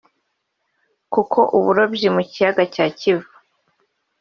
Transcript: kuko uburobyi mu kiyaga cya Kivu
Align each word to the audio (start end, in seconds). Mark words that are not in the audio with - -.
kuko 1.13 1.39
uburobyi 1.57 2.07
mu 2.15 2.21
kiyaga 2.29 2.63
cya 2.73 2.85
Kivu 2.99 3.31